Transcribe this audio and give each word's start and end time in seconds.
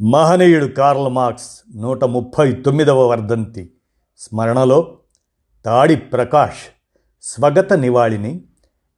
మహనీయుడు 0.00 0.66
Karl 0.66 1.08
Marx 1.08 1.76
నూట 1.76 2.04
ముప్పై 2.04 2.52
తొమ్మిదవ 2.52 3.06
వర్ధంతి. 3.06 3.72
స్మరణలో 4.18 4.98
తాడి 5.64 5.96
ప్రకాష్ 5.96 6.86
స్వగత 7.22 7.72
నివాళిని 7.72 8.42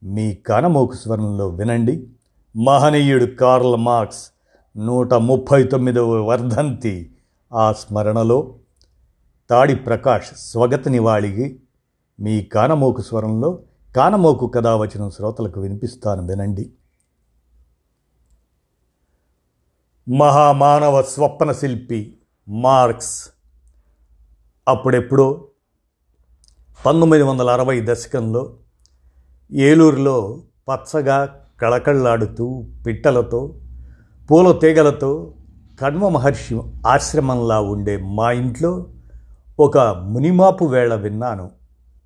మీ 0.03 0.35
కనమోకు 0.35 0.95
స్వరంలో 0.95 1.49
వినండి. 1.49 2.09
మహనీయుడు 2.57 3.25
కార్ల్ 3.25 3.77
మార్క్స్ 3.77 4.31
నూట 4.77 5.15
ముప్పై 5.15 5.63
తొమ్మిదవ 5.63 6.11
వర్ధంతి. 6.11 7.17
ఆ 7.53 7.73
స్మరణలో 7.73 8.55
తాడి 9.51 9.75
ప్రకాష్ 9.75 10.29
స్వగత 10.37 10.89
నివాళికి 10.89 11.61
మీ 12.21 12.43
కానమోకు 12.43 13.01
స్వరంలో 13.01 13.59
కానమోకు 13.97 14.47
కథ 14.47 14.67
వచ్చిన 14.67 15.09
శ్రోతలకు 15.09 15.61
వినిపిస్తాను. 15.61 16.27
వినండి. 16.27 16.73
మహామానవ 20.09 21.03
స్వప్న 21.03 21.53
శిల్పి 21.53 22.19
మార్క్స్. 22.49 23.29
అప్పుడెప్పుడో 24.69 25.49
పంతొమ్మిది 26.87 27.23
వందల 27.23 27.51
అరవై 27.51 27.81
దశకంలో 27.85 28.57
ఏలూరులో 29.53 30.43
పచ్చగా 30.69 31.41
కళకళ్ళాడుతూ 31.61 32.69
పిట్టలతో 32.87 33.61
పూల 34.31 34.53
తీగలతో 34.53 35.35
కణ్వ 35.81 36.09
మహర్షి 36.09 36.61
ఆశ్రమంలా 36.87 37.61
ఉండే 37.61 37.97
మా 37.97 38.33
ఇంట్లో 38.33 38.87
ఒక 39.61 39.79
మునిమాపు 39.79 40.65
వేళ 40.65 40.95
విన్నాను. 40.95 41.51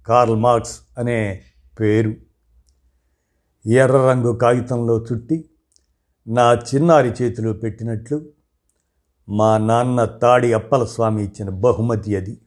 కార్ల్ 0.06 0.36
మార్క్స్ 0.36 0.80
అనే 0.98 1.42
పేరు. 1.80 2.14
ఎర్ర 3.68 3.96
రంగు 3.96 4.32
కాగితంలో 4.32 5.04
చుట్టి 5.12 5.44
నా 6.28 6.54
చిన్నారి 6.54 7.08
చేతిలో 7.08 7.52
పెట్టినట్లు 7.52 8.28
మా 9.28 9.58
నాన్న 9.58 10.04
తాడి 10.04 10.52
అప్పల 10.52 10.84
స్వామి 10.84 11.24
ఇచ్చిన 11.24 11.48
బహుమతి 11.48 12.16
అది. 12.16 12.38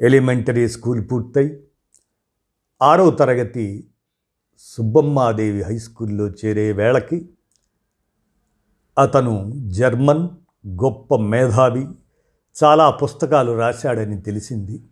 ఎలిమెంటరీ 0.00 0.68
స్కూల్ 0.68 1.10
పూర్తయి 1.12 1.60
ఆరో 2.82 3.10
తరగతి 3.10 3.90
సుబ్బమ్మాదేవి 4.58 5.62
హై 5.62 5.78
స్కూల్లో 5.78 6.28
చేరే 6.28 6.72
వేళకి 6.72 7.28
అతను 8.98 9.52
జర్మన్ 9.66 10.28
గొప్ప 10.66 11.16
మేధావి 11.16 11.88
చాలా 12.64 12.90
పుస్తకాలు 12.90 13.52
రాశాడని 13.52 14.20
తెలిసింది. 14.20 14.82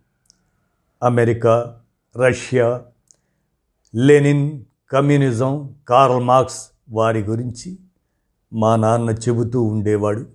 America 1.03 1.81
Russia 2.17 2.85
Lenin 3.95 4.65
communism 4.91 5.75
Karl 5.87 6.23
Marx 6.23 6.76
వారి 6.89 7.23
గురించి 7.23 7.77
మా 8.53 8.75
నాన్న 8.75 9.09
చెబుతూ 9.09 9.61
ఉండేవాడు. 9.61 10.25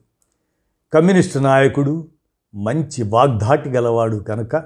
కమ్యూనిస్టు 0.95 1.39
నాయకుడు 1.39 2.09
మంచి 2.55 3.03
వాగ్ధాటి 3.03 3.71
గలవాడు 3.71 4.17
కనుక 4.17 4.65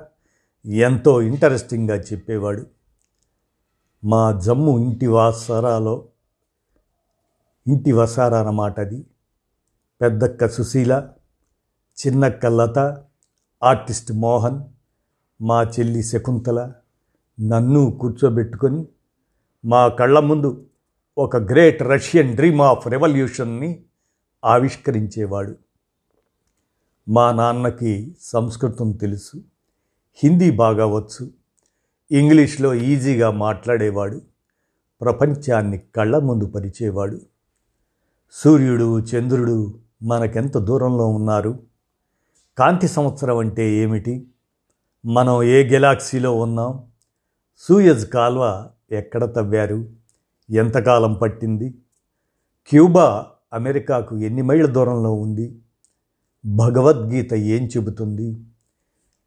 ఎంతో 0.67 1.23
ఇంట్రెస్టింగ్గా 1.23 1.97
చెప్పేవాడు. 1.97 2.67
మా 4.05 4.41
జమ్ము 4.41 4.79
ఇంటి 4.79 5.07
వసారాలో 5.07 6.05
ఇంటి 7.67 7.93
వసారా 7.93 8.39
అన్నమాట 8.39 8.81
అది. 8.81 9.07
పెద్దక్క 10.01 10.49
సుశీల 10.49 11.09
చిన్నక్క 11.97 12.47
లత 12.47 12.79
ఆర్టిస్ట్ 13.63 14.13
మోహన్ 14.13 14.63
మా 15.43 15.63
చెల్లి 15.63 16.03
శకుంతల 16.03 16.73
నన్ను 17.41 17.91
కూర్చోబెట్టుకొని 17.91 18.87
మా 19.65 19.89
కళ్ళ 19.89 20.19
ముందు 20.19 20.67
ఒక 21.19 21.37
గ్రేట్ 21.37 21.83
రష్యన్ 21.83 22.37
డ్రీమ్ 22.37 22.61
ఆఫ్ 22.61 22.87
రెవల్యూషన్ని 22.87 23.85
ఆవిష్కరించేవాడు. 24.45 25.55
మా 27.09 27.33
నాన్నకి 27.33 28.17
సంస్కృతం 28.21 28.93
తెలుసు 28.93 29.43
హిందీ 30.17 30.51
బాగా 30.51 30.87
వచ్చు 30.87 31.31
ఇంగ్లీష్లో 32.11 32.75
ఈజీగా 32.75 33.31
మాట్లాడేవాడు 33.31 34.21
ప్రపంచాన్ని 35.01 35.79
కళ్ళ 35.79 36.19
ముందు 36.19 36.47
పరిచేవాడు. 36.47 37.21
సూర్యుడు 38.33 39.01
చంద్రుడు 39.01 39.79
మనకెంత 40.03 40.59
దూరంలో 40.59 41.07
ఉన్నారు? 41.07 41.63
కాంతి 42.59 42.89
సంవత్సరం 42.89 43.39
అంటే 43.39 43.71
ఏమిటి? 43.71 44.27
మనం 45.07 45.43
ఏ 45.43 45.69
గెలాక్సీలో 45.69 46.37
ఉన్నాం? 46.37 46.85
సూయజ్ 47.59 48.07
కాల్వ 48.07 48.71
ఎక్కడ 48.93 49.35
తవ్వారు? 49.35 50.06
ఎంతకాలం 50.51 51.15
పట్టింది? 51.15 51.75
క్యూబా 52.67 53.27
అమెరికాకు 53.53 54.19
ఎన్ని 54.19 54.43
మైళ్ళ 54.43 54.67
దూరంలో 54.67 55.15
ఉంది? 55.15 55.59
భగవద్గీత 56.47 57.35
ఏం 57.35 57.67
చెబుతుంది? 57.67 58.41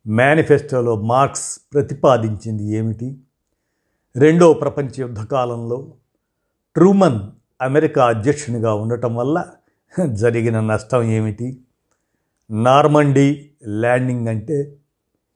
మేనిఫెస్టోలో 0.07 1.01
మార్క్స్ 1.01 1.59
ప్రతిపాదించింది 1.73 2.63
ఏమిటి? 2.63 3.17
రెండో 4.15 4.53
ప్రపంచ 4.53 4.89
యుద్ధ 4.99 5.19
కాలంలో 5.19 5.93
ట్రూమన్ 6.75 7.19
అమెరికా 7.61 8.05
అధ్యక్షునిగా 8.05 8.73
ఉండటం 8.73 9.15
వల్ల 9.15 9.45
జరిగిన 10.11 10.59
నష్టం 10.59 11.03
ఏమిటి? 11.03 11.61
నార్మండీ 12.51 13.49
ల్యాండింగ్ 13.67 14.27
అంటే 14.27 14.77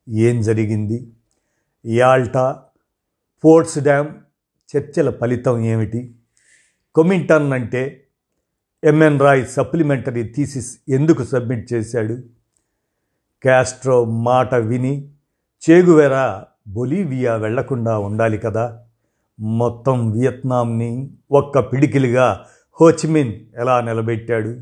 ఏం 0.10 0.42
జరిగింది? 0.42 1.14
యాల్టా 1.86 2.64
ఫోర్ట్స్ 3.44 3.80
డ్యామ్ 3.80 4.08
చర్చల 4.78 5.10
ఫలితం 5.10 5.60
ఏమిటి? 5.60 6.16
కొమింటన్ 6.96 7.54
అంటే 7.54 8.08
ఎంఎన్ 8.84 9.20
రాయ్ 9.20 9.46
సప్లిమెంటరీ 9.46 10.34
థీసిస్ 10.36 10.78
ఎందుకు 10.90 11.24
సబ్మిట్ 11.24 11.74
చేశాడు? 11.74 12.14
క్యాస్ట్రో 13.42 14.06
మాట 14.06 14.56
విని 14.56 15.10
చేగువెరా 15.70 16.46
బొలీవియా 16.68 17.36
వెళ్ళకుండా 17.36 17.98
ఉండాలి 17.98 18.38
కదా. 18.38 18.84
మొత్తం 19.40 20.12
వియత్నాంని 20.12 21.12
ఒక్క 21.32 21.60
పిడికిలిగా 21.60 22.46
హోచిమిన్ 22.82 23.34
ఎలా 23.56 23.82
నిలబెట్టాడు? 23.82 24.62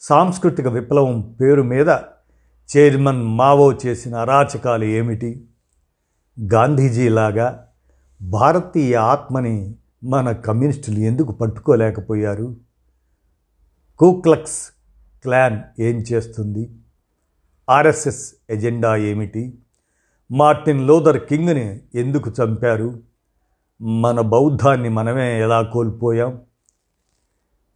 సాంస్కృతిక 0.00 0.66
విప్లవం 0.66 1.36
పేరు 1.40 1.62
మీద 1.62 1.88
చైర్మన్ 2.76 3.22
మావో 3.22 3.78
చేసిన 3.86 4.16
అరాచకాలు 4.16 4.84
ఏమిటి? 4.84 5.44
గాంధీజీలాగా 6.40 7.68
భారతీయ 8.22 8.96
ఆత్మని 8.96 9.74
మన 10.04 10.32
కమ్యూనిస్టులు 10.32 10.98
ఎందుకు 10.98 11.32
పట్టుకోలేకపోయారు? 11.32 12.56
కూక్లక్స్ 13.98 14.70
క్లాన్ 15.22 15.60
ఏం 15.80 15.96
చేస్తుంది? 15.96 16.70
ఆర్ఎస్ఎస్ 17.70 18.34
ఎజెండా 18.50 18.96
ఏమిటి? 18.96 19.58
మార్టిన్ 20.32 20.86
లోదర్ 20.86 21.24
కింగ్ని 21.24 21.80
ఎందుకు 21.94 22.30
చంపారు? 22.30 23.00
మన 23.82 24.20
బౌద్ధాన్ని 24.20 24.88
మనమే 24.88 25.42
ఎలా 25.42 25.62
కోల్పోయాం? 25.62 26.40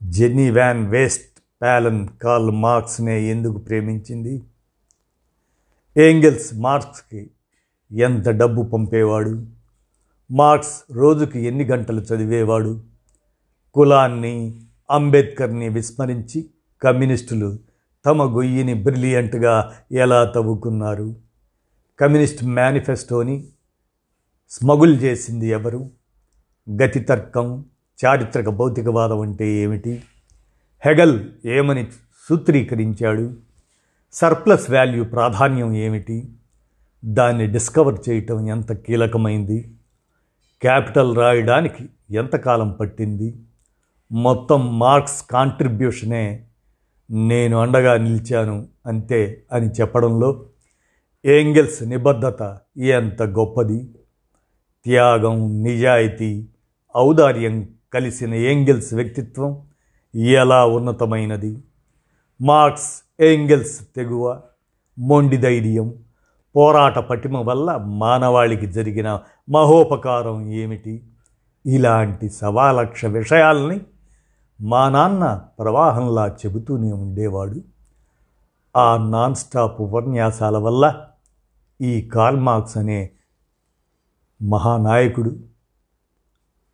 జెన్నీ 0.03 0.51
వ్యాన్ 0.51 0.87
వేస్ట్ 0.87 1.41
ప్యాలన్ 1.63 2.09
కార్ల్ 2.23 2.51
మార్క్స్నే 2.51 3.23
ఎందుకు 3.23 3.59
ప్రేమించింది? 3.59 4.43
ఏంగెల్స్ 5.97 6.55
మార్క్స్కి 6.55 7.31
ఎంత 7.93 8.29
డబ్బు 8.29 8.63
పంపేవాడు? 8.63 9.56
మార్క్స్ 10.31 10.93
రోజుకి 10.93 11.41
ఎన్ని 11.41 11.65
గంటలు 11.65 12.01
చదివేవాడు? 12.01 12.81
కులాన్ని 13.75 14.61
అంబేద్కర్ని 14.91 15.69
విస్మరించి 15.69 16.51
కమ్యూనిస్టులు 16.83 17.59
తమ 18.07 18.37
గొయ్యిని 18.37 18.75
బ్రిలియంట్గా 18.75 19.73
ఎలా 19.93 20.25
తవ్వుకున్నారు? 20.25 21.17
కమ్యూనిస్ట్ 22.01 22.45
మేనిఫెస్టోని 22.45 23.45
స్మగుల్ 24.51 25.01
చేసింది 25.01 25.47
ఎవరు? 25.47 25.91
గతి 26.83 27.01
తర్కం 27.01 27.65
చారిత్రక 28.05 28.49
భౌతికవాదం 28.49 29.21
అంటే 29.21 29.49
ఏమిటి? 29.49 30.03
హెగల్ 30.85 31.31
ఏమని 31.45 31.87
సూత్రీకరించాడు? 32.29 33.35
సర్ప్లస్ 34.13 34.71
వాల్యూ 34.71 35.05
ప్రాధాన్యం 35.05 35.75
ఏమిటి? 35.75 36.29
దాన్ని 37.05 37.47
డిస్కవర్ 37.47 38.09
చేయటం 38.09 38.49
ఎంత 38.49 38.73
కీలకమైంది? 38.73 39.76
క్యాపిటల్ 40.63 41.17
రాయడానికి 41.17 41.89
ఎంతకాలం 42.11 42.73
పట్టింది? 42.73 43.35
మొత్తం 44.13 44.79
మార్క్స్ 44.79 45.23
కాంట్రిబ్యూషనే 45.31 46.47
నేను 47.11 47.59
అండగా 47.59 47.97
నిలిచాను 47.97 48.69
అంతే 48.87 49.45
అని 49.53 49.67
చెప్పడంలో 49.67 50.45
ఏంగెల్స్ 51.25 51.83
నిబద్ధత 51.83 52.59
ఎంత 52.79 53.23
గొప్పది? 53.23 53.89
త్యాగం 54.85 55.63
నిజాయితీ 55.63 56.47
ఔదార్యం 56.97 57.69
కలిసిన 57.95 58.35
ఏంగెల్స్ 58.35 58.95
వ్యక్తిత్వం 58.95 59.63
ఎలా 60.15 60.67
ఉన్నతమైనది? 60.67 61.59
మార్క్స్ 62.43 63.23
ఏంగెల్స్ 63.23 63.81
తెగువ 63.97 64.41
మొండి 64.99 65.37
ధైర్యం 65.37 65.95
పోరాట 66.57 66.99
పటిమ 66.99 67.37
వల్ల 67.37 67.77
మానవాళికి 67.77 68.67
జరిగిన 68.67 69.21
మహోపకారం 69.51 70.53
ఏమిటి? 70.53 71.05
ఇలాంటి 71.67 72.31
సవాలక్ష 72.31 73.05
విషయాల్ని 73.05 73.81
మా 74.61 74.89
నాన్న 74.89 75.43
ప్రవాహంలా 75.59 76.29
చెబుతూనే 76.29 76.93
ఉండేవాడు. 76.93 77.61
ఆ 78.77 78.97
నాన్ 78.97 79.35
స్టాప్ 79.35 79.81
ఉపన్యాసాల 79.81 80.59
వల్ల 80.59 81.07
ఈ 81.81 82.03
కార్మార్క్స్ 82.03 82.77
అనే 82.77 83.11
మహానాయకుడు 84.43 85.37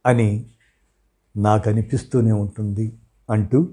అని 0.06 0.46
నాకు 1.36 1.70
అనిపిస్తూనే 1.70 2.32
ఉంటుంది 2.32 2.92
అంటూ 3.30 3.68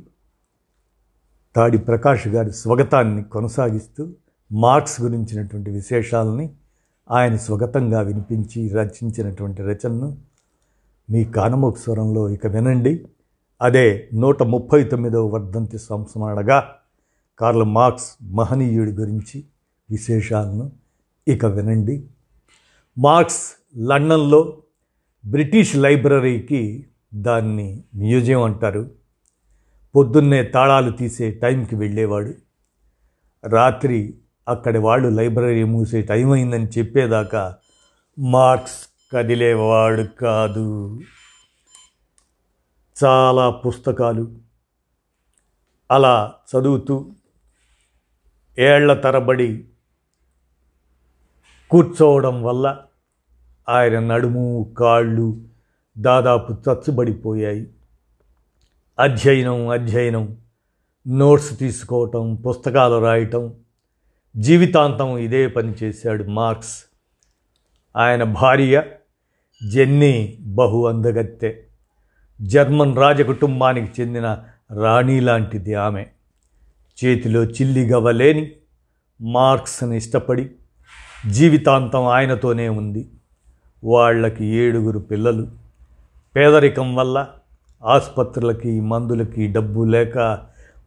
తాడి 1.55 1.77
ప్రకాష్ 1.77 2.27
గారి 2.27 2.51
స్వగతాన్ని 2.51 3.23
కొనసాగిస్తూ 3.23 4.09
మార్క్స్ 4.51 5.01
గురించినటువంటి 5.01 5.71
విశేషాలని 5.71 6.49
ఆయన 7.11 7.35
స్వగతంగా 7.35 8.01
వినిపించి 8.01 8.69
రచించినటువంటి 8.69 9.61
రచనను 9.61 10.17
మీ 11.09 11.23
కానమోక 11.23 11.77
స్వరంలో 11.77 12.29
ఇక 12.29 12.47
వినండి. 12.47 13.05
అదే 13.61 14.09
నూట 14.13 14.43
ముప్పై 14.43 14.83
తొమ్మిదవ 14.83 15.27
వర్ధంతి 15.27 15.77
సంస్మరణగా 15.77 16.75
కార్ల 17.39 17.63
మార్క్స్ 17.63 18.17
మహనీయుడి 18.21 18.91
గురించి 18.91 19.43
విశేషాలను 19.91 20.71
ఇక 21.27 21.45
వినండి. 21.45 22.07
మార్క్స్ 22.97 23.69
లండన్లో 23.77 24.57
బ్రిటిష్ 25.25 25.75
లైబ్రరీకి 25.75 26.85
దాన్ని 27.13 27.83
మ్యూజియం 27.95 28.43
అంటారు. 28.43 28.91
పొద్దున్నే 29.95 30.43
తాళాలు 30.43 30.91
తీసే 30.91 31.31
టైంకి 31.31 31.75
వెళ్ళేవాడు. 31.75 32.33
రాత్రి 33.45 34.15
అక్కడి 34.49 34.79
వాళ్ళు 34.79 35.07
లైబ్రరీ 35.07 35.63
మూసే 35.63 36.01
టైం 36.01 36.31
అయిందని 36.31 36.67
చెప్పేదాకా 36.67 37.57
మార్క్స్ 38.19 38.87
కదిలేవాడు 39.13 40.03
కాదు. 40.03 40.99
చాలా 43.03 43.49
పుస్తకాలు 43.49 44.31
అలా 45.91 46.33
చదువుతూ 46.51 47.11
ఏళ్ళ 48.59 48.93
తరబడి 48.93 49.65
కూర్చోవడం 51.71 52.43
వల్ల 52.43 52.77
ఆయన 53.69 53.99
నడుము 53.99 54.75
కాళ్ళు 54.77 55.41
దాదాపు 55.97 56.53
చచ్చుబడిపోయాయి. 56.53 57.67
అధ్యయనం 58.99 59.67
అధ్యయనం 59.67 60.37
నోట్స్ 61.07 61.59
తీసుకోవటం 61.59 62.35
పుస్తకాలు 62.35 63.01
రాయటం 63.01 63.53
జీవితాంతం 64.37 65.17
ఇదే 65.17 65.47
పని 65.47 65.73
చేశాడు 65.83 66.23
మార్క్స్. 66.23 66.83
ఆయన 67.97 68.23
భార్య 68.23 68.83
జెన్నీ 69.67 70.37
బహు 70.41 70.87
అందగత్తె. 70.87 71.57
జర్మన్ 72.41 72.97
రాజకుటుంబానికి 72.97 74.01
చెందిన 74.01 74.37
రాణి 74.81 75.19
లాంటిది 75.19 75.73
ఆమె. 75.73 76.05
చేతిలో 77.05 77.43
చిల్లి 77.43 77.89
గవ్వలేని 77.89 78.51
మార్క్స్ని 79.21 79.97
ఇష్టపడి 79.97 80.49
జీవితాంతం 81.29 82.05
ఆయనతోనే 82.05 82.69
ఉంది. 82.69 83.09
వాళ్ళకి 83.83 84.45
ఏడుగురు 84.45 84.99
పిల్లలు. 84.99 85.47
పేదరికం 86.35 86.95
వల్ల 86.95 87.27
ఆసుపత్రులకి 87.85 88.81
మందులకి 88.81 89.47
డబ్బు 89.47 89.83
లేక 89.83 90.39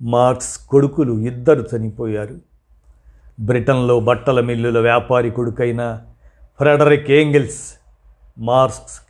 మార్క్స్ 0.03 0.59
కొడుకులు 0.59 1.19
ఇద్దరు 1.19 1.67
చనిపోయారు. 1.77 2.52
బ్రిటన్లో 3.41 4.01
బట్టల 4.01 4.41
మిల్లుల 4.41 4.79
వ్యాపారి 4.79 5.31
కొడుకైన 5.31 6.01
ఫ్రెడరిక్ 6.59 7.11
ఏంగిల్స్ 7.11 7.75
మార్క్స్ 8.39 9.01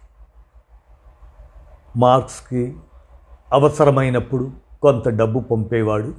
మార్క్స్కి 1.97 2.77
అవసరమైనప్పుడు 3.53 4.51
కొంత 4.83 5.09
డబ్బు 5.09 5.41
పంపేవాడు. 5.41 6.15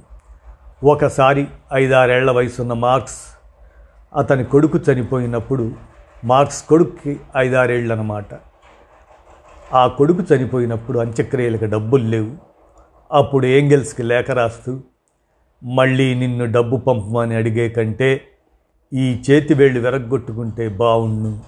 ఒకసారి 0.84 1.46
ఐదారేళ్ళ 1.74 2.30
వయసున్న 2.30 2.72
మార్క్స్ 2.72 3.20
అతని 4.16 4.44
కొడుకు 4.44 4.78
చనిపోయినప్పుడు 4.78 5.72
మార్క్స్ 6.24 6.62
కొడుక్కి 6.62 7.20
ఐదారేళ్ళనమాట 7.36 8.24
ఆ 9.74 9.86
కొడుకు 9.86 10.34
చనిపోయినప్పుడు 10.34 10.98
అంత్యక్రియలకు 10.98 11.64
డబ్బులు 11.64 12.04
లేవు. 12.04 12.36
అప్పుడు 13.12 13.46
ఏంగిల్స్కి 13.46 14.02
లేఖ 14.02 14.30
రాస్తూ 14.30 14.80
మళ్ళీ 15.64 16.14
నిన్ను 16.14 16.52
డబ్బు 16.52 16.76
పంపమని 16.76 17.34
అడిగే 17.34 17.68
కంటే 17.68 18.24
ఈ 18.94 19.22
చేతి 19.30 19.54
వేళ్ళు 19.54 19.80
వెరగొట్టుకుంటే 19.80 20.68
బావుణ్ణు 20.68 21.40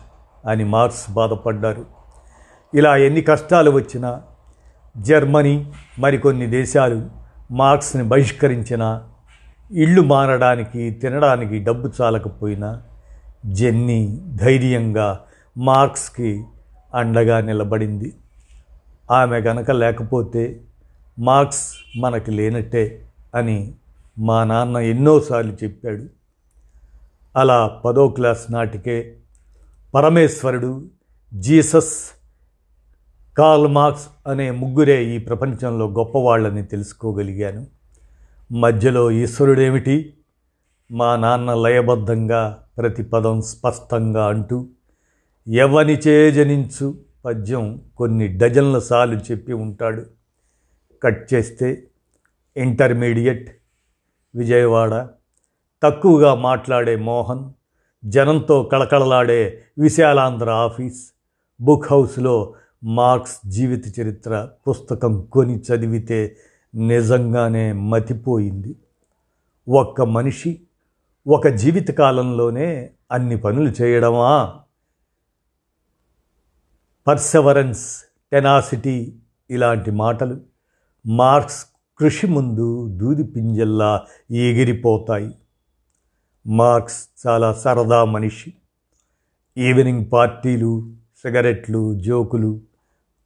అని 0.47 0.65
మార్క్స్ 0.65 1.11
బాధపడ్డారు. 1.11 1.87
ఇలా 2.75 2.97
ఎన్ని 2.97 3.23
కష్టాలు 3.23 3.71
వచ్చినా 3.71 4.23
జర్మనీ 4.99 5.73
మరికొన్ని 5.99 6.47
దేశాలు 6.47 7.11
మార్క్స్ని 7.51 8.03
బహిష్కరించినా 8.03 9.05
ఇళ్ళు 9.73 10.03
మారడానికి 10.03 10.91
తినడానికి 10.91 11.59
డబ్బు 11.59 11.91
చాలకపోయినా 12.03 12.83
జెన్నీ 13.47 14.21
ధైర్యంగా 14.35 15.21
మార్క్స్కి 15.59 16.45
అండగా 16.95 17.41
నిలబడింది. 17.41 18.13
ఆమె 19.11 19.39
గనక 19.39 19.71
లేకపోతే 19.71 20.61
మార్క్స్ 21.19 21.75
మనకి 21.97 22.31
లేనట్టే 22.31 23.03
అని 23.35 23.75
మా 24.19 24.45
నాన్న 24.45 24.77
ఎన్నోసార్లు 24.77 25.53
చెప్పాడు. 25.53 26.05
అలా 27.37 27.67
పదో 27.67 28.09
క్లాస్ 28.09 28.53
నాటికే 28.53 29.17
పరమేశ్వరుడు 29.95 30.85
జీసస్ 31.35 31.95
కార్ల్ 33.39 33.69
మార్క్స్ 33.69 34.09
అనే 34.27 34.51
ముగ్గురే 34.51 35.05
ఈ 35.05 35.19
ప్రపంచంలో 35.19 35.87
గొప్పవాళ్ళని 35.87 36.63
తెలుసుకోగలిగాను. 36.63 37.67
మధ్యలో 38.53 39.11
ఈశ్వరుడేమిటి? 39.11 40.15
మా 40.91 41.17
నాన్న 41.17 41.55
లయబద్ధంగా 41.55 42.65
ప్రతి 42.79 43.03
పదం 43.03 43.41
స్పష్టంగా 43.41 44.27
అంటూ 44.27 44.67
ఎవనిచే 45.49 46.33
జనించు 46.33 46.99
పద్యం 47.25 47.81
కొన్ని 47.97 48.39
డజన్ల 48.39 48.79
సార్లు 48.79 49.17
చెప్పి 49.17 49.53
ఉంటాడు. 49.53 50.07
కట్ 51.03 51.35
చేస్తే 51.35 51.85
ఇంటర్మీడియట్ 52.57 53.57
విజయవాడ. 54.37 55.09
తక్కువగా 55.83 56.35
మాట్లాడే 56.35 56.97
మోహన్ 56.97 57.51
జనంతో 58.05 58.63
కళకళలాడే 58.63 59.65
విశాలాంధ్ర 59.79 60.51
ఆఫీస్ 60.51 61.13
బుక్ 61.61 61.87
హౌస్లో 61.91 62.55
మార్క్స్ 62.85 63.49
జీవిత 63.49 64.01
చరిత్ర 64.01 64.49
పుస్తకం 64.69 65.23
కొని 65.23 65.59
చదివితే 65.59 66.37
నిజంగానే 66.75 67.73
మతిపోయింది. 67.73 68.77
ఒక్క 69.69 70.03
మనిషి 70.03 70.63
ఒక 71.29 71.49
జీవితకాలంలోనే 71.49 72.91
అన్ని 73.13 73.37
పనులు 73.37 73.83
చేయడమా? 73.83 74.61
పర్సెవరెన్స్ 77.07 78.03
టెనాసిటీ 78.33 79.17
ఇలాంటి 79.51 79.91
మాటలు 79.91 80.41
మార్క్స్ 81.07 81.67
కృషి 81.99 82.27
ముందు 82.27 82.89
దూది 82.89 83.23
పింజల్లా 83.23 84.03
ఎగిరిపోతాయి 84.31 85.31
మార్క్స్ 86.47 87.09
చాలా 87.27 87.53
సరదా 87.53 88.05
మనిషి. 88.05 88.53
ఈవినింగ్ 89.59 90.07
పార్టీలు 90.13 90.93
సిగరెట్లు 91.17 92.01
జోకులు 92.01 92.61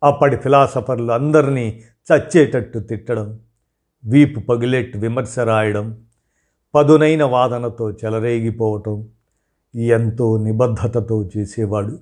అప్పటి 0.05 0.37
ఫిలాసఫర్లు 0.37 1.13
అందరినీ 1.13 1.83
చచ్చేటట్టు 2.13 2.79
తిట్టడం 2.79 3.39
వీపు 4.05 4.41
పగిలేట్టు 4.41 4.99
విమర్శ 4.99 5.39
రాయడం 5.39 6.05
పదునైన 6.75 7.25
వాదనతో 7.25 7.91
చెలరేగిపోవటం 7.91 9.09
ఎంతో 9.75 10.37
నిబద్ధతతో 10.37 11.31
చేసేవాడు. 11.37 11.99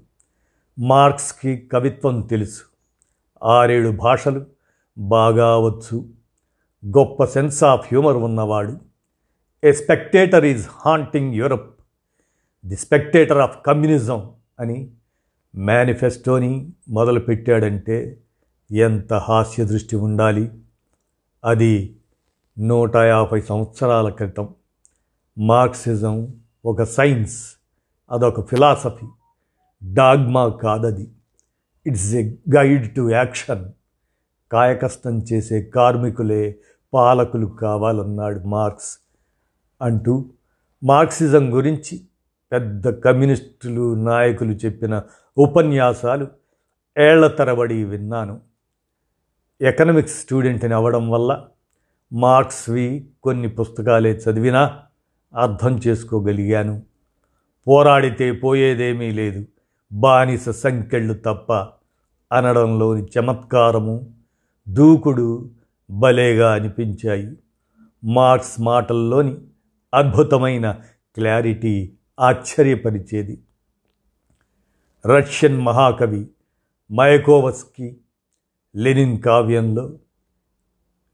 మార్క్స్కి 0.79 1.69
కవిత్వం 1.73 2.21
తెలుసు. 2.21 2.63
ఆరేడు 3.43 3.89
భాషలు 3.89 4.47
బాగా 4.99 5.59
వచ్చు. 5.59 6.18
గొప్ప 6.87 7.25
సెన్స్ 7.25 7.65
ఆఫ్ 7.65 7.87
హ్యూమర్ 7.87 8.17
ఉన్నవాడు. 8.17 8.79
A 9.65 9.73
spectator 9.73 10.45
is 10.45 10.69
haunting 10.71 11.35
Europe. 11.35 11.81
The 12.67 12.77
spectator 12.77 13.39
of 13.39 13.59
communism 13.67 14.31
అని 14.61 14.91
మేనిఫెస్టోని 15.55 16.73
మొదలుపెట్టాడంటే 16.89 18.21
ఎంత 18.73 19.15
హాస్య 19.15 19.65
దృష్టి 19.65 19.97
ఉండాలి. 19.97 20.51
అది 21.45 21.97
నూట 22.59 22.97
యాభై 22.97 23.41
సంవత్సరాల 23.41 24.09
క్రితం. 24.09 24.55
మార్క్సిజం 25.39 26.35
ఒక 26.65 26.83
సైన్స్ 26.83 27.53
అదొక 28.11 28.49
ఫిలాసఫీ. 28.49 29.07
డాగ్మా 29.93 30.49
కాదది. 30.49 31.09
It's 31.87 32.15
a 32.15 32.35
guide 32.57 32.95
to 32.95 33.11
action. 33.11 33.73
కాయకష్టం 34.53 35.25
చేసే 35.33 35.63
కార్మికులే 35.63 36.59
పాలకులు 36.95 37.47
కావాలన్నాడు 37.47 38.41
మార్క్స్ 38.41 38.99
అంటూ 39.83 40.31
మార్క్సిజం 40.85 41.55
గురించి 41.55 42.01
పెద్ద 42.53 42.89
కమ్యూనిస్టులు 42.89 43.95
నాయకులు 43.95 44.53
చెప్పిన 44.53 45.03
ఉపన్యాసాలు 45.39 46.29
ఏళ్ళ 46.99 47.27
తరబడి 47.27 47.85
విన్నాను. 47.85 48.41
ఎకనమిక్స్ 49.61 50.21
స్టూడెంట్ని 50.21 50.75
అవ్వడం 50.75 51.11
వల్ల 51.11 51.45
మార్క్స్వి 52.13 53.09
కొన్ని 53.23 53.49
పుస్తకాలే 53.49 54.13
చదివినా 54.13 54.79
అర్థం 55.35 55.81
చేసుకోగలిగాను. 55.87 56.83
పోరాడితే 57.69 58.33
పోయేదేమీ 58.33 59.11
లేదు. 59.11 59.47
బానిస 59.93 60.49
సంఖ్యళ్ళు 60.49 61.15
తప్ప 61.15 61.53
అనడంలోని 62.33 63.07
చమత్కారము 63.19 64.18
దూకుడు 64.69 65.51
భలేగా 65.91 66.53
అనిపించాయి. 66.53 67.37
మార్క్స్ 68.05 68.61
మాటల్లోని 68.61 69.37
అద్భుతమైన 69.95 70.73
క్లారిటీ 71.15 71.93
ఆశ్చర్యపరిచేది. 72.21 73.41
రష్యన్ 75.07 75.61
మహాకవి 75.61 76.29
మయకోవస్కి 76.91 77.97
లెనిన్ 78.77 79.19
కావ్యంలో 79.19 79.99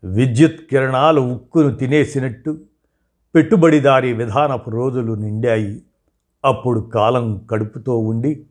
విద్యుత్ 0.05 0.61
కిరణాలు 0.71 1.21
ఉక్కును 1.21 1.75
తినేసినట్టు 1.75 2.61
పెట్టుబడిదారి 3.35 4.13
విధానపు 4.13 4.71
రోజులు 4.71 5.13
నిండాయి. 5.13 5.83
అప్పుడు 6.45 6.81
కాలం 6.81 7.47
కడుపుతో 7.51 7.99
ఉండి 7.99 8.47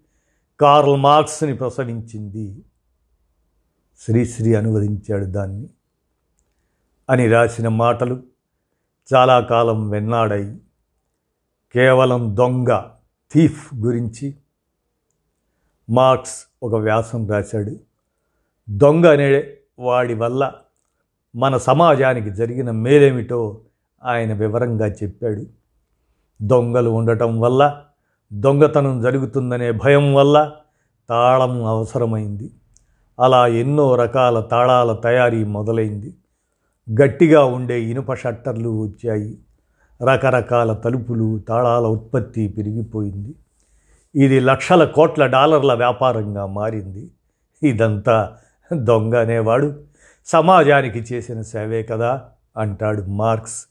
కార్ల్ 0.60 0.98
మార్క్స్ని 0.98 1.56
ప్రసవించింది 1.56 2.64
శ్రీశ్రీ 4.06 4.54
అనువదించాడు 4.54 5.26
దాన్ని. 5.26 5.70
అని 7.10 7.28
రాసిన 7.28 7.68
మాటలు 7.68 8.24
చాలా 9.16 9.40
కాలం 9.40 9.90
వెన్నాడాయి 9.90 10.62
కేవలం 11.74 12.36
దొంగ 12.38 12.84
థీఫ్ 13.34 13.76
గురించి 13.76 14.36
మార్క్స్ 15.90 16.46
ఒక 16.64 16.76
వ్యాసం 16.76 17.30
రాశాడు. 17.30 17.80
దొంగ 18.70 19.06
అనే 19.06 19.54
వాడి 19.80 20.14
వల్ల 20.14 20.54
మన 21.36 21.58
సమాజానికి 21.58 22.30
జరిగిన 22.30 22.72
మేలేమిటో 22.72 23.62
ఆయన 24.04 24.34
వివరంగా 24.34 24.88
చెప్పాడు. 24.88 25.46
దొంగలు 26.42 26.90
ఉండటం 26.90 27.40
వల్ల 27.40 27.84
దొంగతనం 28.34 29.02
జరుగుతుందనే 29.02 29.72
భయం 29.72 30.14
వల్ల 30.14 30.52
తాళం 31.10 31.66
అవసరమైంది. 31.66 32.52
అలా 33.20 33.48
ఎన్నో 33.48 33.96
రకాల 33.96 34.40
తాళాల 34.40 34.94
తయారీ 34.94 35.44
మొదలైంది. 35.44 36.14
గట్టిగా 37.02 37.46
ఉండే 37.46 37.84
ఇనుప 37.84 38.14
షట్టర్లు 38.14 38.82
వచ్చాయి. 38.82 39.38
రకరకాల 40.04 40.74
తలుపులు 40.74 41.40
తాళాల 41.40 41.86
ఉత్పత్తి 41.86 42.48
పెరిగిపోయింది. 42.48 43.36
ఇది 44.24 44.40
లక్షల 44.40 44.86
కోట్ల 44.86 45.26
డాలర్ల 45.26 45.74
వ్యాపారంగా 45.74 46.46
మారింది. 46.46 47.12
ఇదంతా 47.64 48.38
దొంగ 48.74 49.16
అనేవాడు 49.16 49.80
సమాజానికి 50.26 51.00
చేసిన 51.00 51.42
సేవే 51.42 51.84
కదా 51.84 52.22
అంటాడు 52.58 53.02
మార్క్స్. 53.02 53.66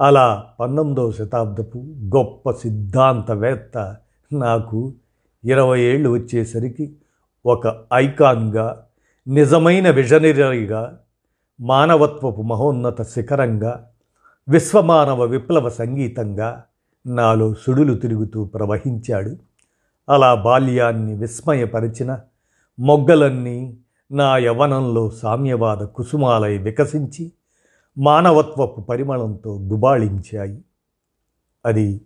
అలా 0.00 0.44
పంతొమ్మిదవ 0.60 1.10
శతాబ్దపు 1.10 1.78
గొప్ప 2.16 2.50
సిద్ధాంతవేత్త 2.50 3.96
నాకు 4.32 4.92
ఇరవై 5.44 5.80
ఏళ్ళు 5.80 6.10
వచ్చేసరికి 6.10 6.92
ఒక 7.46 7.84
ఐకాన్గా 7.94 8.86
నిజమైన 9.28 9.90
విజనరీగా 9.90 11.00
మానవత్వపు 11.60 12.42
మహోన్నత 12.42 13.02
శిఖరంగా 13.02 13.90
విశ్వమానవ 14.48 15.24
విప్లవ 15.24 15.68
సంగీతంగా 15.68 16.64
నాలో 17.06 17.54
సుడులు 17.54 17.94
తిరుగుతూ 17.94 18.44
ప్రవహించాడు. 18.44 19.36
అలా 20.08 20.34
బాల్యాన్ని 20.34 21.14
విస్మయపరిచిన 21.14 22.20
మొగ్గలన్నీ 22.78 23.76
నా 24.12 24.38
యవనంలో 24.38 25.10
సామ్యవాద 25.10 25.78
కుసుమాలై 25.78 26.58
వికసించి 26.58 27.32
మానవత్వపు 27.98 28.80
పరిమళంతో 28.80 29.58
గుబాళించాయి. 29.58 30.64
అది 31.66 32.00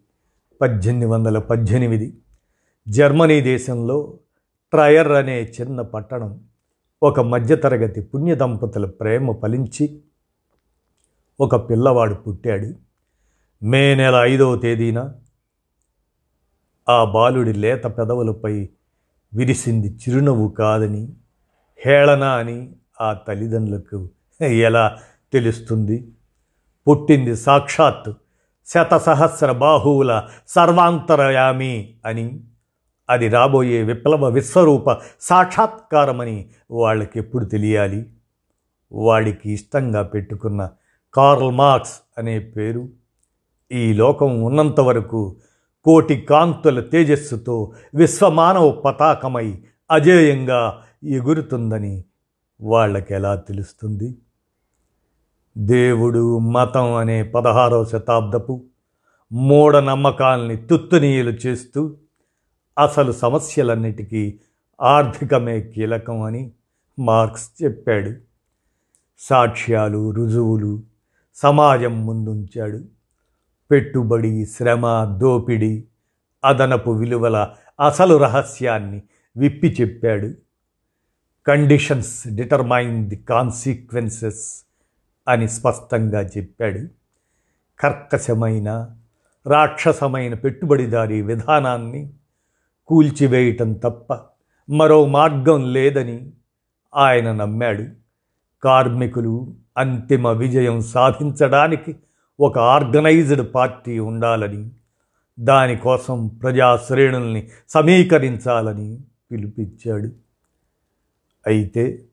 పద్దెనిమిది 0.60 1.06
వందల 1.06 1.38
పద్దెనిమిది 1.38 2.18
జర్మనీ 2.88 3.40
దేశంలో 3.40 4.18
ట్రయర్ 4.74 5.12
అనే 5.12 5.54
చిన్న 5.60 5.80
పట్టణం 5.80 6.40
ఒక 7.02 7.20
మధ్యతరగతి 7.20 8.00
పుణ్య 8.00 8.34
దంపతుల 8.34 8.86
ప్రేమ 8.86 9.32
ఫలించి 9.32 10.00
ఒక 11.40 11.70
పిల్లవాడు 11.70 12.14
పుట్టాడు. 12.14 12.74
మే 13.62 13.94
నెల 13.94 14.14
ఐదవ 14.14 14.56
తేదీన 14.56 15.12
ఆ 16.88 17.04
బాలుడి 17.04 17.52
లేత 17.52 17.84
పెదవులపై 17.84 18.68
విరిసింది 19.34 19.96
చిరునవ్వు 19.96 20.48
కాదని 20.48 21.12
హేళన 21.78 22.24
అని 22.24 22.72
ఆ 23.00 23.12
తల్లిదండ్రులకు 23.12 24.08
ఎలా 24.44 24.98
తెలుస్తుంది? 25.32 26.12
పుట్టింది 26.88 27.36
సాక్షాత్ 27.36 28.12
శతసహస్ర 28.66 29.52
బాహువుల 29.52 30.28
సర్వాంతరయామి 30.48 31.94
అని 32.04 32.44
అది 33.10 33.28
రాబోయే 33.28 33.82
విప్లవ 33.82 34.28
విశ్వరూప 34.28 34.96
సాక్షాత్కారమని 35.20 36.48
వాళ్ళకి 36.70 37.18
ఎప్పుడు 37.18 37.44
తెలియాలి? 37.44 38.06
వాడికి 38.92 39.52
ఇష్టంగా 39.52 40.02
పెట్టుకున్న 40.02 40.70
కార్ల్ 41.14 41.50
మార్క్స్ 41.50 42.00
అనే 42.18 42.38
పేరు. 42.38 42.88
ఈ 43.72 43.92
లోకం 43.92 44.42
ఉన్నంత 44.42 44.80
వరకు 44.80 45.36
కోటి 45.84 46.16
కాంతుల 46.16 46.80
తేజస్సుతో 46.80 47.72
విశ్వమానవ 47.94 48.70
పతాకమై 48.70 49.58
అజేయంగా 49.90 50.82
ఎగురుతుందని 51.04 52.04
వాళ్ళకి 52.60 53.14
ఎలా 53.14 53.34
తెలుస్తుంది? 53.34 54.18
దేవుడు 55.58 56.38
మతం 56.38 56.94
అనే 56.94 57.22
పదహారవ 57.22 57.84
శతాబ్దపు 57.84 58.64
మూఢనమ్మకాల్ని 59.32 60.56
తుత్తునీయులు 60.56 61.30
చేస్తూ 61.30 61.96
అసలు 62.78 63.12
సమస్యలన్నిటికీ 63.12 64.38
ఆర్థికమే 64.80 65.60
కీలకం 65.60 66.22
అని 66.22 66.52
మార్క్స్ 66.98 67.50
చెప్పాడు. 67.62 68.12
సాక్ష్యాలు 69.18 70.10
రుజువులు 70.10 70.82
సమాజం 71.34 72.06
ముందుంచాడు. 72.06 72.84
పెట్టుబడి 73.70 74.46
శ్రమ 74.46 75.16
దోపిడి 75.20 75.84
అదనపు 76.44 76.90
విలువల 76.90 77.48
అసలు 77.86 78.16
రహస్యాన్ని 78.16 79.02
విప్పి 79.36 79.76
చెప్పాడు. 79.80 80.34
కండిషన్స్ 81.46 82.28
డిటర్మైన్ 82.28 83.08
ది 83.08 83.16
కాన్సిక్వెన్సెస్ 83.16 84.66
అని 85.28 85.48
స్పష్టంగా 85.48 86.20
చెప్పాడు. 86.20 86.78
కర్కశమైన 87.80 88.96
రాక్షసమైన 89.46 90.34
పెట్టుబడిదారీ 90.34 91.22
విధానాన్ని 91.22 92.12
కూల్చివేయటం 92.86 93.72
తప్ప 93.72 94.18
మరో 94.70 95.06
మార్గం 95.06 95.72
లేదని 95.72 96.32
ఆయన 96.96 97.32
నమ్మాడు. 97.32 97.84
కార్మికులు 98.62 99.54
అంతిమ 99.78 100.28
విజయం 100.28 100.80
సాధించడానికి 100.80 101.96
ఒక 102.40 102.58
ఆర్గనైజ్డ్ 102.58 103.54
పార్టీ 103.54 103.98
ఉండాలని 103.98 104.70
దానికోసం 105.40 106.28
ప్రజాశ్రేణుల్ని 106.28 107.48
సమీకరించాలని 107.68 109.00
పిలిపించాడు. 109.32 110.12
అయితే 111.46 112.04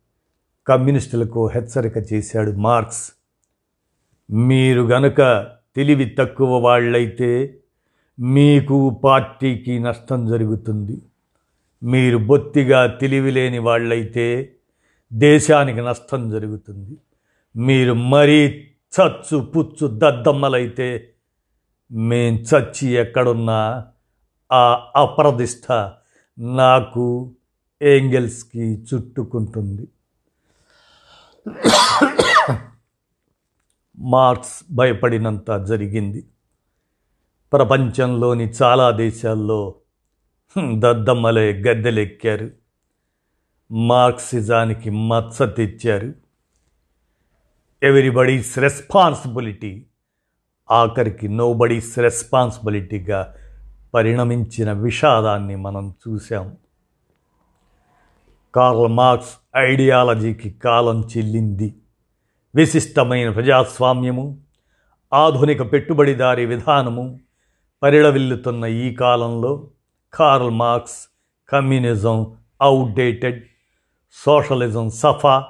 కమ్యూనిస్టులకు 0.68 1.48
హెచ్చరిక 1.48 1.98
చేశాడు 2.14 2.52
మార్క్స్. 2.52 3.12
మీరు 4.32 4.82
గనుక 4.82 5.48
తెలివి 5.76 6.06
తక్కువ 6.06 6.58
వాళ్ళైతే 6.58 7.58
మీకు 8.22 8.90
పార్టీకి 9.04 9.80
నష్టం 9.80 10.26
జరుగుతుంది. 10.26 11.02
మీరు 11.84 12.18
బొత్తిగా 12.18 12.88
తెలివిలేని 12.88 13.58
వాళ్ళైతే 13.58 14.54
దేశానికి 15.14 15.82
నష్టం 15.82 16.30
జరుగుతుంది. 16.30 16.98
మీరు 17.56 17.94
మరీ 17.94 18.68
చచ్చు 18.68 19.38
పుచ్చు 19.38 19.88
దద్దమ్మలైతే 19.88 21.14
మేం 21.92 22.34
చచ్చి 22.34 22.88
ఎక్కడున్నా 22.88 23.86
ఆ 24.52 24.92
అప్రదిష్ట 24.96 25.72
నాకు 26.40 27.32
ఏంగెల్స్కి 27.82 28.82
చుట్టుకుంటుంది. 28.82 29.88
మార్క్స్ 33.98 34.74
భయపడినంత 34.74 35.66
జరిగింది. 35.66 36.24
ప్రపంచంలోని 37.54 38.50
చాలా 38.64 38.92
దేశాల్లో 38.92 39.76
దద్దమ్మలే 40.78 41.54
గద్దెలెక్కారు. 41.54 42.50
మార్క్సిజానికి 43.72 44.90
మత్స 44.90 45.42
తెచ్చారు. 45.42 46.14
ఎవ్రీబడీస్ 47.84 48.60
రెస్పాన్సిబిలిటీ 48.60 49.86
ఆఖరికి 50.72 51.28
నో 51.28 51.54
బడీస్ 51.54 52.00
రెస్పాన్సిబిలిటీగా 52.00 53.36
పరిణమించిన 53.94 54.72
విషాదాన్ని 54.72 55.56
మనం 55.56 55.94
చూసాం 56.08 56.58
కార్ల్ 58.56 58.88
మార్క్స్ 58.88 59.36
ఐడియాలజీకి 59.58 60.50
కాలం 60.50 61.02
చెల్లింది. 61.18 61.76
విశిష్టమైన 62.56 63.30
ప్రజాస్వామ్యము 63.32 64.42
ఆధునిక 65.14 65.72
పెట్టుబడిదారీ 65.72 66.46
విధానము 66.46 67.20
పరిడవిల్లుతున్న 67.84 68.66
ఈ 68.66 68.96
కాలంలో 68.96 69.68
Karl 70.14 70.50
Marx 70.50 71.08
communism 71.50 72.36
outdated 72.62 73.44
socialism 74.12 74.90
సఫా 74.90 75.48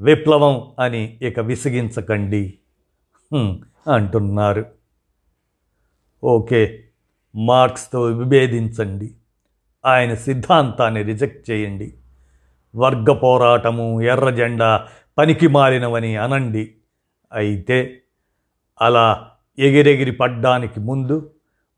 విప్లవం 0.00 0.72
అని 0.78 1.18
ఇక 1.22 1.40
విసిగించకండి. 1.40 2.58
అంటున్నారు. 3.88 4.66
ఓకే 6.24 6.84
మార్క్స్తో 7.34 8.02
విభేదించండి. 8.02 9.14
ఆయన 9.86 10.14
సిద్ధాంతాన్ని 10.14 11.02
రిజెక్ట్ 11.02 11.50
చేయండి. 11.50 11.94
వర్గ 12.76 13.12
పోరాటము 13.12 14.02
ఎర్ర 14.02 14.30
జెండా 14.30 14.88
పనికి 15.18 15.48
మారినవని 15.48 16.16
అనండి. 16.16 16.74
అయితే 17.32 18.00
అలా 18.80 19.30
ఎగిరెగిరి 19.58 20.10
పడ్డానికి 20.10 20.80
ముందు 20.80 21.30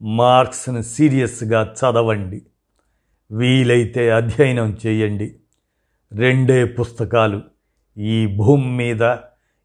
మార్క్స్ని 0.03 0.83
సీరియస్గా 0.83 1.75
చదవండి. 1.79 2.43
వీలైతే 3.33 4.11
అధ్యయనం 4.11 4.79
చేయండి. 4.87 5.37
రెండే 6.13 6.65
పుస్తకాలు 6.65 7.43
ఈ 7.99 8.37
భూమి 8.37 8.67
మీద 8.67 9.17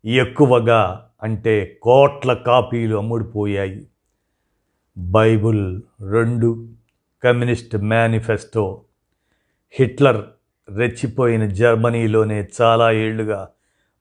ఎక్కువగా 0.05 1.09
అంటే 1.23 1.79
కోట్ల 1.81 2.33
కాపీలు 2.33 2.97
అమ్ముడుపోయాయి. 2.97 3.87
బైబుల్ 4.97 5.81
రెండు 6.11 6.67
కమ్యూనిస్ట్ 7.23 7.75
మేనిఫెస్టో. 7.75 8.81
హిట్లర్ 9.71 10.23
రెచ్చిపోయిన 10.69 11.45
జర్మనీలోనే 11.45 12.47
చాలా 12.61 12.91
ఏళ్ళుగా 12.91 13.49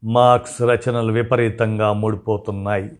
మార్క్స్ 0.04 0.62
రచనలు 0.62 1.12
విపరీతంగా 1.12 1.92
ముడిపోతున్నాయి 1.92 2.90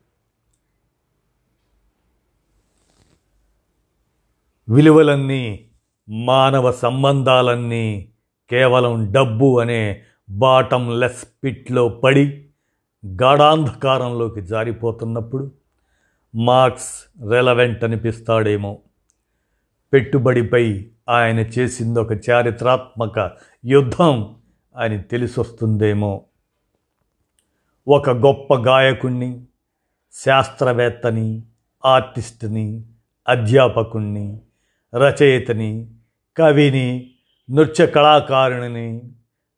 విలువలన్నీ 4.68 5.68
మానవ 6.08 6.72
సంబంధాలన్నీ 6.72 8.08
కేవలం 8.50 9.12
డబ్బు 9.12 9.60
అనే 9.60 10.02
బాటం 10.30 11.00
లెస్ 11.00 11.26
పిట్లో 11.44 11.88
పడి 11.88 12.44
గాఢాంధకారంలోకి 13.06 14.40
జారిపోతున్నప్పుడు 14.40 15.52
మార్క్స్ 16.34 17.04
రెలవెంట్ 17.30 17.84
అనిపిస్తాడేమో. 17.84 18.78
పెట్టుబడిపై 19.92 20.86
ఆయన 21.08 21.38
చేసింది 21.38 22.00
ఒక 22.00 22.30
చారిత్రాత్మక 22.30 23.30
యుద్ధం 23.64 24.34
అని 24.76 25.02
తెలిసొస్తుందేమో. 25.02 26.24
ఒక 27.88 28.10
గొప్ప 28.10 28.54
గాయకుణ్ణి 28.54 29.44
శాస్త్రవేత్తని 30.12 31.42
ఆర్టిస్ట్ని 31.84 32.82
అధ్యాపకుణ్ణి 33.28 34.40
రచయితని 34.94 35.90
కవిని 36.38 37.10
నృత్య 37.50 37.86
కళాకారుని 37.86 39.02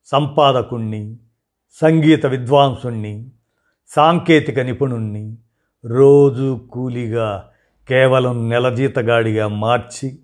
సంపాదకుణ్ణి 0.05 1.17
సంగీత 1.81 2.27
విద్వాంసుణ్ణి 2.27 3.31
సాంకేతిక 3.89 4.61
నిపుణుణ్ణి 4.61 5.37
రోజు 5.87 6.61
కూలిగా 6.73 7.49
కేవలం 7.89 8.51
నెల 8.51 8.75
జీతగాడిగా 8.75 9.49
మార్చి 9.49 10.19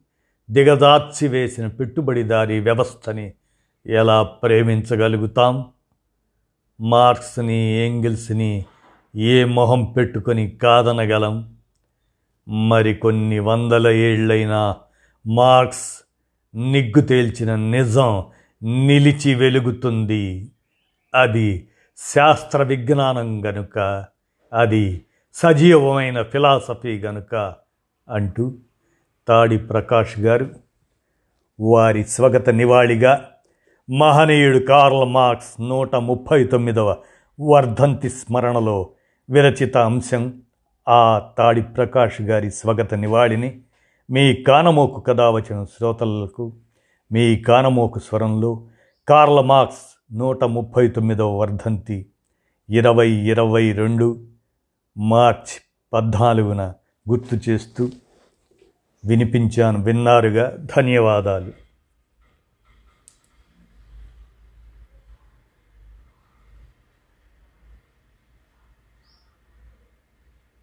దిగదార్చి 0.50 1.28
వేసిన 1.28 1.66
పెట్టుబడిదారీ 1.66 2.60
వ్యవస్థని 2.60 3.32
ఎలా 3.86 4.22
ప్రేమించగలుగుతాం? 4.22 5.66
మార్క్స్ని 6.80 7.62
ఏంగిల్స్ని 7.62 8.64
ఏ 9.16 9.44
మొహం 9.44 9.84
పెట్టుకొని 9.84 10.50
కాదనగలం? 10.50 11.56
మరికొన్ని 12.48 13.38
వందల 13.38 13.88
ఏళ్ళైనా 13.88 14.76
మార్క్స్ 15.26 16.08
నిగ్గు 16.54 17.00
తేల్చిన 17.00 17.54
నిజం 17.54 18.26
నిలిచి 18.86 19.34
వెలుగుతుంది. 19.34 20.52
అది 21.14 21.68
శాస్త్ర 21.98 22.62
విజ్ఞానం 22.62 23.46
గనుక 23.46 24.04
అది 24.52 25.04
సజీవమైన 25.34 26.22
ఫిలాసఫీ 26.22 26.98
గనుక 26.98 27.54
అంటూ 28.08 28.54
తాడి 29.28 29.58
ప్రకాష్ 29.58 30.20
గారు 30.20 30.50
వారి 31.60 32.04
స్వగత 32.04 32.50
నివాళిగా 32.50 33.30
మహనీయుడు 33.90 34.58
కార్ల్ 34.58 35.04
మార్క్స్ 35.04 35.60
నూట 35.60 35.96
ముప్పై 35.96 36.44
తొమ్మిదవ 36.44 36.96
వర్ధంతి 37.40 38.08
స్మరణలో 38.08 38.90
విరచిత 39.30 39.76
అంశం 39.76 40.42
ఆ 40.88 41.18
తాడి 41.38 41.62
ప్రకాష్ 41.62 42.22
గారి 42.22 42.50
స్వగత 42.50 42.94
నివాళిని 42.94 43.60
మీ 44.12 44.34
కానమోకు 44.34 45.00
కథ 45.00 45.20
వచ్చిన 45.20 45.64
శ్రోతలకు 45.64 46.52
మీ 47.12 47.36
కానమోకు 47.36 47.98
స్వరంలో 47.98 48.66
కార్ల 49.08 49.40
మార్క్స్ 49.40 50.16
నూట 50.16 50.44
ముప్పై 50.44 50.88
తొమ్మిదవ 50.88 51.36
వర్ధంతి 51.36 52.06
ఇరవై 52.70 53.10
ఇరవై 53.10 53.72
రెండు 53.72 54.24
మార్చ్ 54.96 55.62
పద్నాలుగున 55.92 56.74
గుర్తు 57.10 57.50
చేస్తూ 57.50 57.88
వినిపించాను 59.04 59.82
విన్నారుగా. 59.82 60.56
ధన్యవాదాలు. 60.76 61.61